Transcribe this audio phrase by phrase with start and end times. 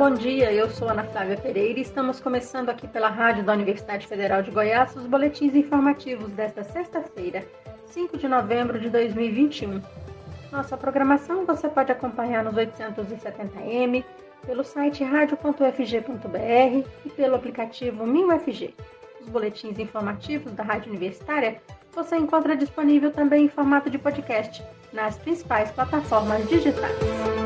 [0.00, 0.50] bom dia.
[0.50, 4.50] Eu sou Ana Flávia Pereira e estamos começando aqui pela rádio da Universidade Federal de
[4.50, 7.46] Goiás os boletins informativos desta sexta-feira,
[7.84, 9.82] 5 de novembro de 2021.
[10.50, 14.02] Nossa programação você pode acompanhar nos 870m,
[14.46, 18.74] pelo site radio.ufg.br e pelo aplicativo MinUFG.
[19.20, 21.60] Os boletins informativos da Rádio Universitária
[21.94, 27.39] você encontra disponível também em formato de podcast nas principais plataformas digitais.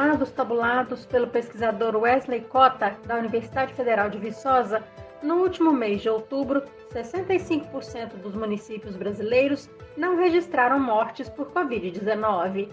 [0.00, 4.82] Dados tabulados pelo pesquisador Wesley Cota, da Universidade Federal de Viçosa,
[5.22, 9.68] no último mês de outubro, 65% dos municípios brasileiros
[9.98, 12.70] não registraram mortes por Covid-19.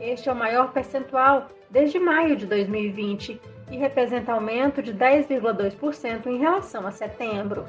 [0.00, 6.38] Este é o maior percentual desde maio de 2020 e representa aumento de 10,2% em
[6.38, 7.66] relação a setembro.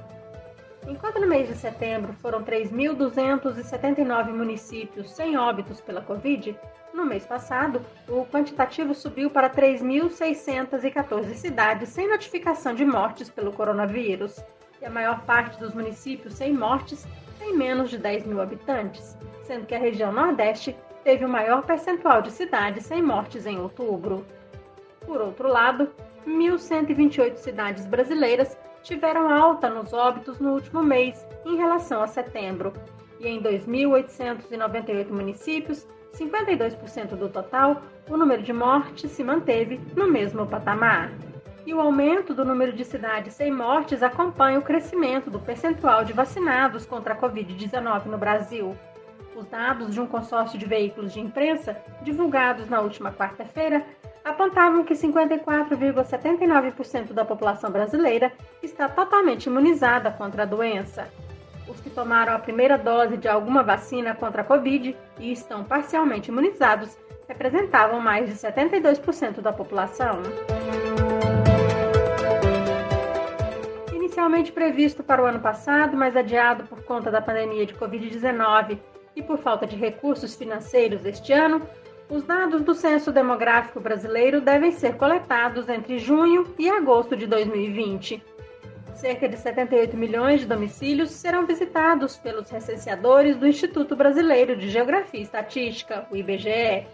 [0.87, 6.55] Enquanto no mês de setembro foram 3.279 municípios sem óbitos pela Covid,
[6.93, 14.39] no mês passado o quantitativo subiu para 3.614 cidades sem notificação de mortes pelo coronavírus.
[14.81, 17.05] E a maior parte dos municípios sem mortes
[17.39, 22.21] tem menos de 10 mil habitantes, sendo que a região Nordeste teve o maior percentual
[22.21, 24.25] de cidades sem mortes em outubro.
[25.05, 25.89] Por outro lado,
[26.25, 32.73] 1.128 cidades brasileiras tiveram alta nos óbitos no último mês em relação a setembro,
[33.19, 40.45] e em 2.898 municípios, 52% do total, o número de mortes se manteve no mesmo
[40.45, 41.11] patamar.
[41.65, 46.11] E o aumento do número de cidades sem mortes acompanha o crescimento do percentual de
[46.13, 48.77] vacinados contra a Covid-19 no Brasil.
[49.35, 53.83] Os dados de um consórcio de veículos de imprensa, divulgados na última quarta-feira,
[54.23, 61.11] apontavam que 54,79% da população brasileira está totalmente imunizada contra a doença.
[61.67, 66.29] Os que tomaram a primeira dose de alguma vacina contra a Covid e estão parcialmente
[66.29, 66.97] imunizados
[67.27, 70.21] representavam mais de 72% da população.
[73.93, 78.77] Inicialmente previsto para o ano passado, mas adiado por conta da pandemia de Covid-19
[79.15, 81.61] e por falta de recursos financeiros este ano,
[82.09, 88.32] os dados do Censo Demográfico Brasileiro devem ser coletados entre junho e agosto de 2020.
[88.95, 95.19] Cerca de 78 milhões de domicílios serão visitados pelos recenseadores do Instituto Brasileiro de Geografia
[95.19, 96.85] e Estatística, o IBGE.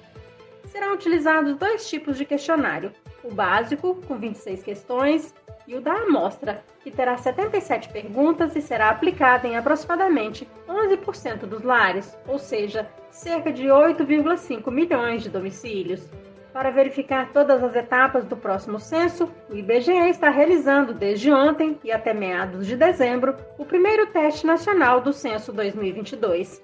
[0.65, 2.91] Serão utilizados dois tipos de questionário:
[3.23, 5.33] o básico, com 26 questões,
[5.67, 11.61] e o da amostra, que terá 77 perguntas e será aplicada em aproximadamente 11% dos
[11.61, 16.09] lares, ou seja, cerca de 8,5 milhões de domicílios.
[16.53, 21.91] Para verificar todas as etapas do próximo censo, o IBGE está realizando desde ontem e
[21.91, 26.63] até meados de dezembro o primeiro teste nacional do censo 2022.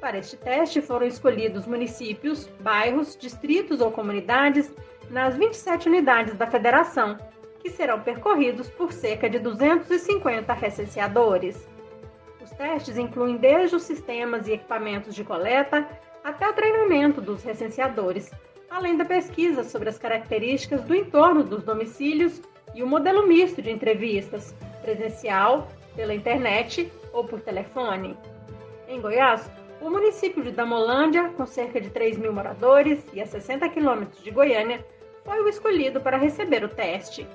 [0.00, 4.72] Para este teste foram escolhidos municípios, bairros, distritos ou comunidades
[5.10, 7.16] nas 27 unidades da federação,
[7.58, 11.68] que serão percorridos por cerca de 250 recenseadores.
[12.40, 15.88] Os testes incluem desde os sistemas e equipamentos de coleta
[16.22, 18.30] até o treinamento dos recenseadores,
[18.70, 22.40] além da pesquisa sobre as características do entorno dos domicílios
[22.74, 28.16] e o modelo misto de entrevistas, presencial, pela internet ou por telefone.
[28.86, 33.68] Em Goiás, o município de Damolândia, com cerca de 3 mil moradores e a 60
[33.68, 34.84] quilômetros de Goiânia,
[35.24, 37.26] foi o escolhido para receber o teste.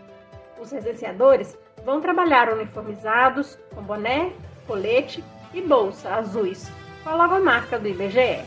[0.60, 4.32] Os recenseadores vão trabalhar uniformizados, com boné,
[4.66, 5.24] colete
[5.54, 6.72] e bolsa azuis,
[7.04, 8.44] com a logomarca do IBGE.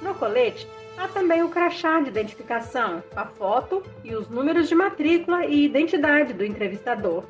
[0.00, 0.66] No colete,
[0.98, 6.32] há também o crachá de identificação, a foto e os números de matrícula e identidade
[6.32, 7.24] do entrevistador.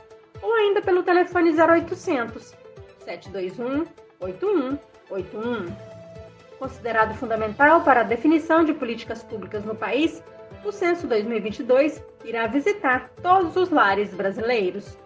[0.41, 2.53] ou ainda pelo telefone 0800
[3.05, 3.85] 721
[5.09, 5.87] 8181.
[6.59, 10.23] Considerado fundamental para a definição de políticas públicas no país,
[10.65, 14.97] o Censo 2022 irá visitar todos os lares brasileiros.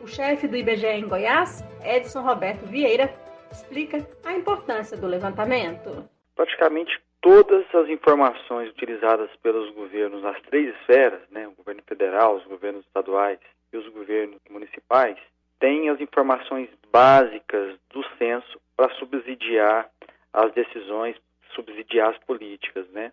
[0.00, 3.12] O chefe do IBGE em Goiás, Edson Roberto Vieira,
[3.50, 6.08] explica a importância do levantamento.
[6.36, 12.44] Praticamente todas as informações utilizadas pelos governos nas três esferas, né, o governo federal, os
[12.44, 13.40] governos estaduais
[13.72, 15.18] e os governos municipais,
[15.58, 19.88] têm as informações básicas do censo para subsidiar
[20.32, 21.16] as decisões,
[21.54, 23.12] subsidiar as políticas, né?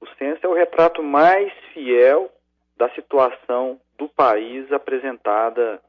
[0.00, 2.30] O censo é o retrato mais fiel
[2.76, 5.80] da situação do país apresentada,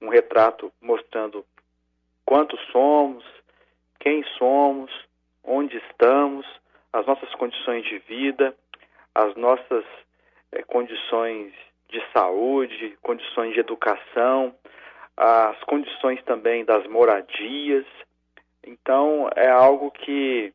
[0.00, 1.44] um retrato mostrando
[2.24, 3.24] quantos somos,
[4.00, 4.90] quem somos,
[5.42, 6.46] onde estamos,
[6.92, 8.54] as nossas condições de vida,
[9.14, 9.84] as nossas
[10.52, 11.52] é, condições
[11.88, 14.54] de saúde, condições de educação,
[15.16, 17.86] as condições também das moradias.
[18.66, 20.52] Então, é algo que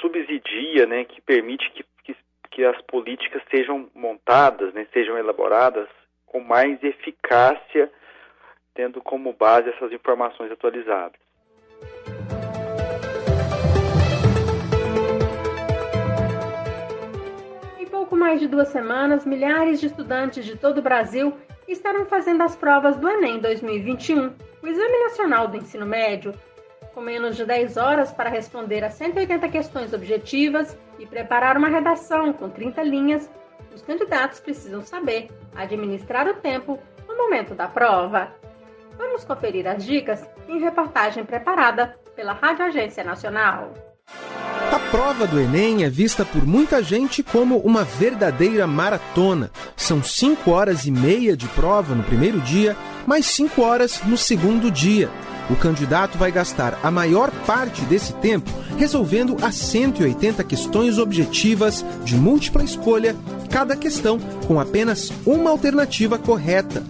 [0.00, 2.16] subsidia, né, que permite que, que,
[2.50, 5.88] que as políticas sejam montadas, né, sejam elaboradas
[6.26, 7.90] com mais eficácia,
[8.74, 11.18] tendo como base essas informações atualizadas.
[17.78, 21.36] Em pouco mais de duas semanas, milhares de estudantes de todo o Brasil
[21.72, 26.32] estarão fazendo as provas do Enem 2021, o Exame Nacional do Ensino Médio,
[26.94, 32.32] com menos de 10 horas para responder a 180 questões objetivas e preparar uma redação
[32.32, 33.30] com 30 linhas,
[33.74, 38.34] os candidatos precisam saber administrar o tempo no momento da prova.
[38.96, 43.72] Vamos conferir as dicas em reportagem preparada pela Rádio Agência Nacional.
[44.70, 49.50] A prova do Enem é vista por muita gente como uma verdadeira maratona.
[49.76, 52.76] São 5 horas e meia de prova no primeiro dia,
[53.06, 55.10] mais 5 horas no segundo dia.
[55.48, 62.14] O candidato vai gastar a maior parte desse tempo resolvendo as 180 questões objetivas de
[62.14, 63.16] múltipla escolha,
[63.50, 66.82] cada questão com apenas uma alternativa correta.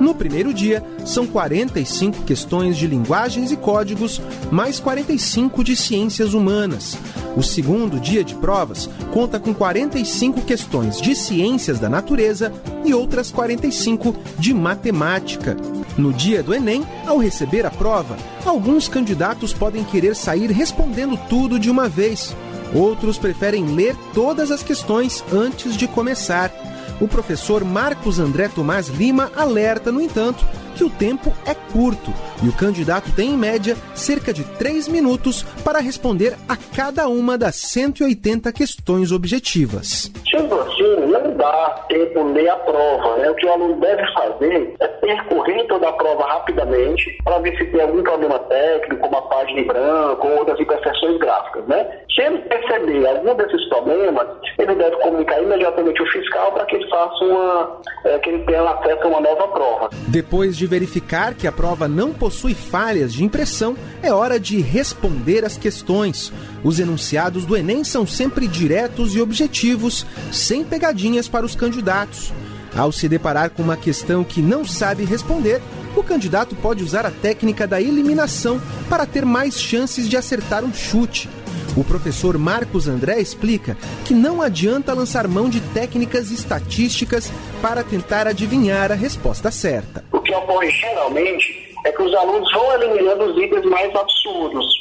[0.00, 4.20] No primeiro dia, são 45 questões de linguagens e códigos,
[4.50, 6.98] mais 45 de ciências humanas.
[7.36, 12.52] O segundo dia de provas conta com 45 questões de ciências da natureza
[12.84, 15.56] e outras 45 de matemática.
[15.96, 21.58] No dia do Enem, ao receber a prova, alguns candidatos podem querer sair respondendo tudo
[21.58, 22.34] de uma vez.
[22.74, 26.50] Outros preferem ler todas as questões antes de começar.
[26.98, 32.10] O professor Marcos André Tomás Lima alerta, no entanto, que o tempo é curto
[32.42, 37.36] e o candidato tem, em média, cerca de 3 minutos para responder a cada uma
[37.36, 40.10] das 180 questões objetivas.
[40.30, 43.16] Sendo assim, não dá tempo a prova.
[43.16, 43.30] Né?
[43.30, 47.64] O que o aluno deve fazer é percorrer toda a prova rapidamente para ver se
[47.66, 51.66] tem algum problema técnico, como a página em branco ou outras imperfeições gráficas.
[51.66, 51.95] Né?
[52.16, 54.26] Se ele perceber algum desses problemas,
[54.58, 58.62] ele deve comunicar imediatamente o fiscal para que ele faça uma, é, que ele tenha
[58.62, 59.90] acesso a uma nova prova.
[60.08, 65.44] Depois de verificar que a prova não possui falhas de impressão, é hora de responder
[65.44, 66.32] as questões.
[66.64, 72.32] Os enunciados do Enem são sempre diretos e objetivos, sem pegadinhas para os candidatos.
[72.74, 75.60] Ao se deparar com uma questão que não sabe responder,
[75.94, 78.58] o candidato pode usar a técnica da eliminação
[78.88, 81.28] para ter mais chances de acertar um chute.
[81.76, 88.26] O professor Marcos André explica que não adianta lançar mão de técnicas estatísticas para tentar
[88.26, 90.04] adivinhar a resposta certa.
[90.12, 94.75] O que ocorre geralmente é que os alunos vão eliminando os itens mais absurdos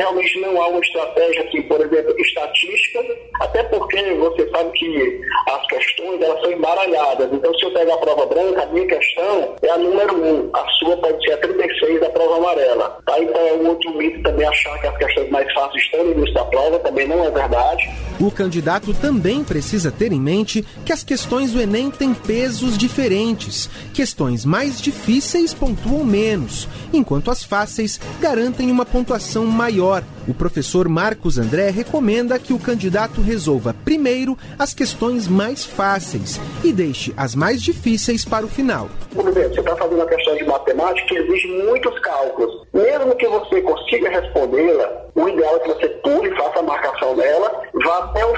[0.00, 3.04] realmente não há uma estratégia assim, por exemplo, estatística,
[3.40, 7.30] até porque você sabe que as questões elas são embaralhadas.
[7.30, 10.68] Então, se eu pegar a prova branca, a minha questão é a número 1, a
[10.78, 12.98] sua pode ser a 36 da prova amarela.
[13.04, 13.18] Tá?
[13.20, 16.34] Então, é um outro mito também achar que as questões mais fáceis estão no início
[16.34, 17.90] da prova, também não é verdade.
[18.20, 23.70] O candidato também precisa ter em mente que as questões do Enem têm pesos diferentes.
[23.94, 30.04] Questões mais difíceis pontuam menos, enquanto as fáceis garantem uma pontuação maior.
[30.28, 36.72] O professor Marcos André recomenda que o candidato resolva primeiro as questões mais fáceis e
[36.72, 38.90] deixe as mais difíceis para o final.
[39.14, 42.66] Por exemplo, você está fazendo uma questão de matemática que exige muitos cálculos.
[42.74, 46.00] Mesmo que você consiga respondê-la, o ideal é que você
[46.36, 48.36] faça a marcação dela, vá até o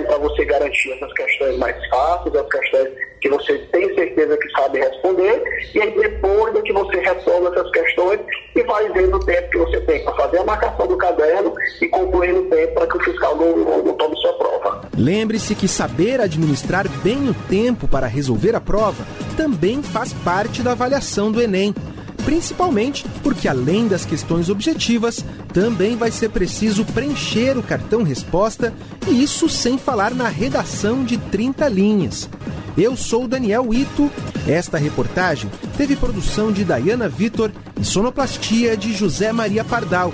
[0.00, 2.88] para você garantir essas questões mais fáceis, as questões
[3.20, 5.42] que você tem certeza que sabe responder,
[5.74, 8.20] e aí depois é que você resolve essas questões
[8.54, 11.88] e vai vendo o tempo que você tem para fazer a marcação do caderno e
[11.88, 14.80] concluir no tempo para que o fiscal não, não, não tome sua prova.
[14.96, 19.04] Lembre-se que saber administrar bem o tempo para resolver a prova
[19.36, 21.74] também faz parte da avaliação do Enem
[22.24, 28.72] principalmente porque, além das questões objetivas, também vai ser preciso preencher o cartão resposta,
[29.06, 32.28] e isso sem falar na redação de 30 linhas.
[32.76, 34.10] Eu sou Daniel Ito.
[34.48, 40.12] Esta reportagem teve produção de Dayana Vitor e sonoplastia de José Maria Pardal.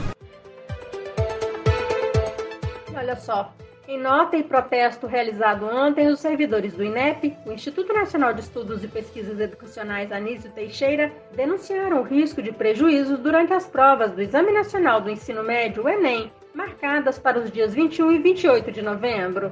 [2.95, 3.55] Olha só,
[3.89, 8.85] em nota e protesto realizado ontem, os servidores do INEP, o Instituto Nacional de Estudos
[8.85, 14.53] e Pesquisas Educacionais Anísio Teixeira, denunciaram o risco de prejuízos durante as provas do Exame
[14.53, 19.51] Nacional do Ensino Médio, o Enem, marcadas para os dias 21 e 28 de novembro.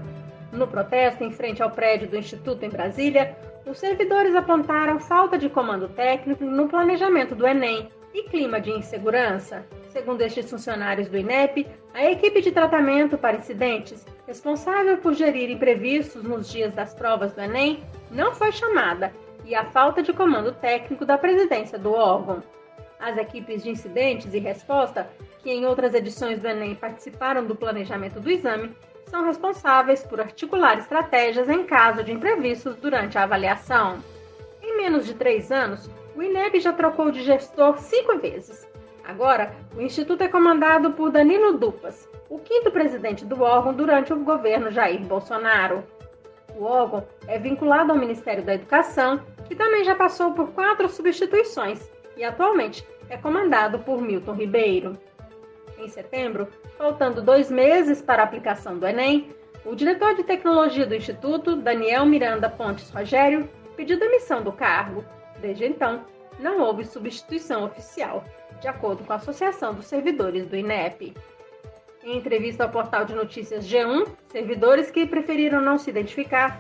[0.53, 3.35] No protesto em frente ao prédio do Instituto em Brasília,
[3.67, 9.65] os servidores apontaram falta de comando técnico no planejamento do Enem e clima de insegurança.
[9.89, 16.23] Segundo estes funcionários do INEP, a equipe de tratamento para incidentes, responsável por gerir imprevistos
[16.23, 19.13] nos dias das provas do Enem, não foi chamada
[19.45, 22.43] e a falta de comando técnico da presidência do órgão.
[22.99, 25.09] As equipes de incidentes e resposta,
[25.43, 28.75] que em outras edições do Enem participaram do planejamento do exame,
[29.09, 33.99] são responsáveis por articular estratégias em caso de imprevistos durante a avaliação.
[34.61, 38.67] Em menos de três anos, o INEP já trocou de gestor cinco vezes.
[39.05, 44.25] Agora, o Instituto é comandado por Danilo Dupas, o quinto presidente do órgão durante o
[44.25, 45.85] governo Jair Bolsonaro.
[46.57, 51.91] O órgão é vinculado ao Ministério da Educação, que também já passou por quatro substituições
[52.17, 54.99] e atualmente é comandado por Milton Ribeiro.
[55.79, 59.29] Em setembro, faltando dois meses para a aplicação do Enem,
[59.65, 65.05] o diretor de tecnologia do Instituto, Daniel Miranda Pontes Rogério, pediu demissão do cargo.
[65.41, 66.05] Desde então,
[66.39, 68.25] não houve substituição oficial,
[68.61, 71.15] de acordo com a Associação dos Servidores do INEP.
[72.07, 76.57] Em entrevista ao portal de notícias G1, servidores que preferiram não se identificar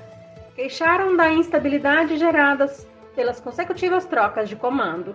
[0.56, 2.66] queixaram da instabilidade gerada
[3.14, 5.14] pelas consecutivas trocas de comando.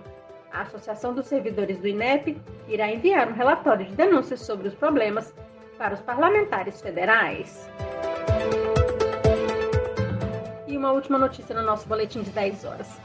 [0.49, 5.35] A Associação dos Servidores do INEP irá enviar um relatório de denúncias sobre os problemas
[5.77, 7.69] para os parlamentares federais.
[10.65, 13.01] E uma última notícia no nosso boletim de 10 horas.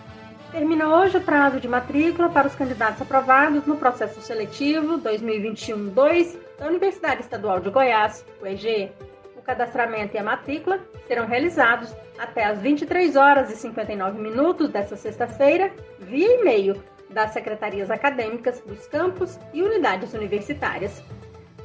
[0.53, 6.67] Termina hoje o prazo de matrícula para os candidatos aprovados no processo seletivo 2021-2 da
[6.67, 8.93] Universidade Estadual de Goiás, UEG.
[9.37, 14.97] O cadastramento e a matrícula serão realizados até às 23 horas e 59 minutos desta
[14.97, 21.03] sexta-feira via e-mail das secretarias acadêmicas dos campos e unidades universitárias.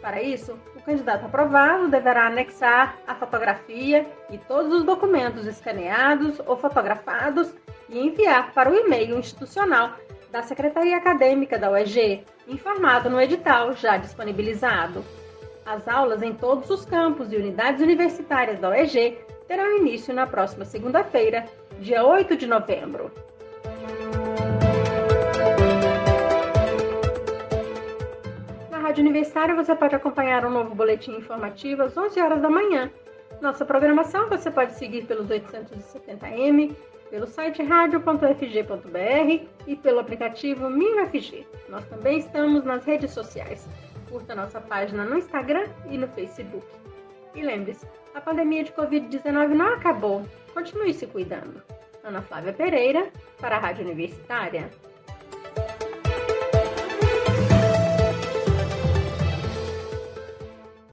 [0.02, 6.58] Para isso, o candidato aprovado deverá anexar a fotografia e todos os documentos escaneados ou
[6.58, 7.54] fotografados
[7.90, 9.96] e enviar para o e-mail institucional
[10.32, 15.04] da Secretaria Acadêmica da UEG, informado no edital já disponibilizado.
[15.66, 20.64] As aulas em todos os campos e unidades universitárias da UEG terão início na próxima
[20.64, 21.46] segunda-feira,
[21.80, 23.12] dia 8 de novembro.
[28.70, 32.90] Na Rádio Universitária você pode acompanhar um novo boletim informativo às 11 horas da manhã.
[33.42, 36.74] Nossa programação você pode seguir pelos 870m
[37.12, 41.46] pelo site radio.fg.br e pelo aplicativo MinFG.
[41.68, 43.68] Nós também estamos nas redes sociais.
[44.10, 46.66] Curta nossa página no Instagram e no Facebook.
[47.36, 50.26] E lembre-se, a pandemia de Covid-19 não acabou.
[50.54, 51.62] Continue se cuidando.
[52.04, 54.70] Ana Flávia Pereira, para a Rádio Universitária.